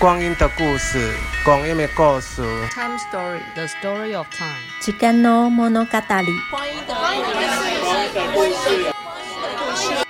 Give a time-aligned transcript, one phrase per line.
[0.00, 1.14] 光阴的故事，
[1.44, 2.40] 光阴的故事。
[2.70, 4.56] Time story, the story of time。
[4.80, 6.40] 时间の物语。
[6.50, 6.94] 光阴的
[8.32, 8.46] 故
[9.76, 10.06] 事。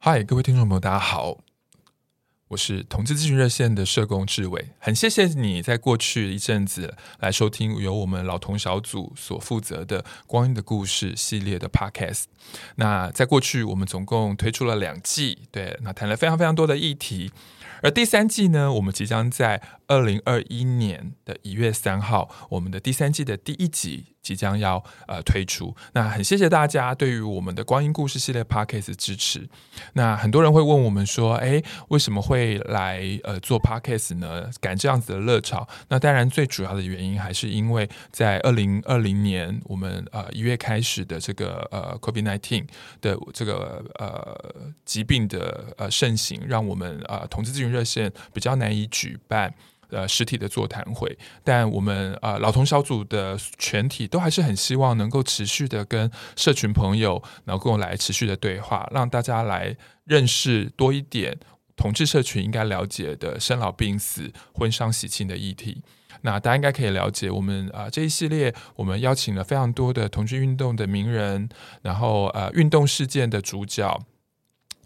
[0.00, 1.38] 嗨，各位听众朋友，大家好，
[2.48, 12.24] 我是同志咨询热线的社工志伟，很谢谢你在过去一阵子来收听由我们老同小组所负责的《光阴的故事》系列的 Podcast。
[12.74, 17.30] 那在过去，我们总共推出了两季，对，那谈了非常非常多的议题。
[17.82, 24.16] 而第三季呢，我们即将在二零二一年的一月三号，我们的第三季的第一集。
[24.28, 29.48] 即将要呃推出，那很谢谢大家对于我们的光阴故事系列 Podcast 支持。
[29.94, 34.50] 那很多人会问我们说，哎，为什么会来呃做 Podcast 呢？
[34.60, 35.66] 赶这样子的热潮？
[35.88, 42.66] 那当然最主要的原因还是因为在二零二零年我们呃一月开始的这个呃 COVID-19
[43.00, 49.54] 的这个呃疾病的呃盛行，让我们呃同志咨询热线比较难以举办。
[49.90, 61.38] 呃，实体的座谈会，但我们呃老同小组的全体都还是很希望能够持续的跟社群朋友能够来持续的对话，让大家来认识多一点
[61.76, 65.82] 同志社群应该了解的生老病死、婚丧喜庆的议题。
[66.22, 71.48] 那大家应该可以了解，我们啊、呃、这一系列我们邀请了非常多的同志运动的名人，
[71.80, 74.00] 然后呃运动事件的主角。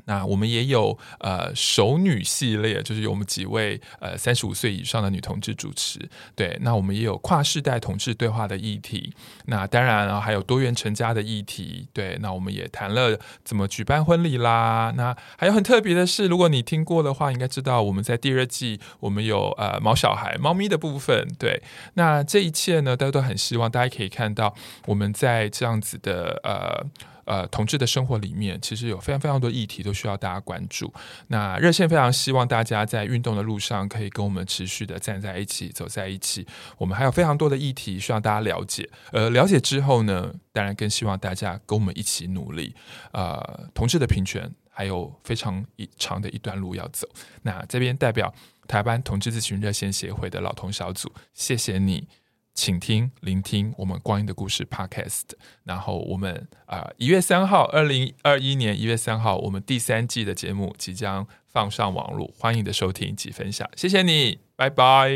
[0.05, 5.99] 那我们也有呃熟女系列，就是有我们几位呃三十五岁以上的女同志主持。
[6.35, 9.15] 对，那我们也有跨世代同志对话的议题。
[9.47, 11.87] 那当然啊，还有多元成家的议题。
[11.93, 14.93] 对，那我们也谈了怎么举办婚礼啦。
[14.97, 21.29] 那还有很特别的是，如果你听过的话，应该知道我们在第二季我们有呃毛小孩、猫咪的部分。
[21.39, 21.63] 对，
[21.95, 24.55] 那这一切呢，大家都很希望大家可以看到
[24.87, 26.85] 我们在这样子的呃。
[27.33, 30.93] 呃，同志的生活里面，其实有非常非常多议题都需要大家关注。
[31.29, 36.47] 那热线非常希望大家在运动的路上可以跟我们持续的站在一起，走在一起。
[36.77, 38.87] 我们还有非常多的议题需要大家了解。
[39.13, 42.75] 呃，了解之后呢，当然更希望大家跟我们一起努力。
[43.13, 47.09] 呃，同志的平权还有非常一长的一段路要走。
[47.43, 48.35] 那这边代表
[48.69, 52.07] 台湾同志咨询热线协会的老同小组，谢谢你。
[52.55, 55.23] 请听、聆听我们光阴的故事 Podcast。
[55.65, 65.11] 然后我们啊，一月三号，二零二一年一月三号，我们第三季的节目即将放上网络，欢迎的收听及分享，谢谢你，拜拜。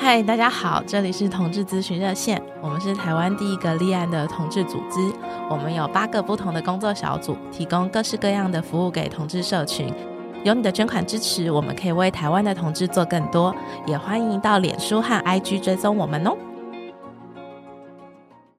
[0.00, 5.12] 嗨，大家好，这里是同志咨询热线，我们是台湾第一个立案的同志组织，
[5.50, 9.92] 我们有八个不同的工作小组，提供各式各样的服务给同志社群。
[10.44, 13.54] 有你的捐款支持，我们可以为台湾的同志做更多。
[13.86, 16.36] 也欢迎到脸书和 IG 追踪我们哦。